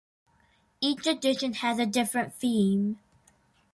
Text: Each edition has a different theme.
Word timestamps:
Each 0.81 1.05
edition 1.05 1.53
has 1.53 1.77
a 1.77 1.85
different 1.85 2.33
theme. 2.33 2.97